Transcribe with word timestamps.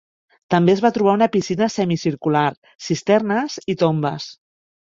També 0.53 0.71
es 0.73 0.79
va 0.85 0.89
trobar 0.95 1.13
una 1.17 1.27
piscina 1.35 1.67
semicircular, 1.75 2.45
cisternes 2.89 3.61
i 3.75 3.79
tombes. 3.85 4.31